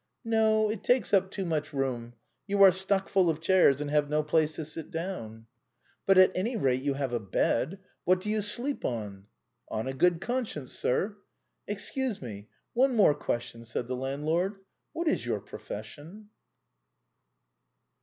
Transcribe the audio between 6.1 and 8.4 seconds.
at any rate, you have a bed. What do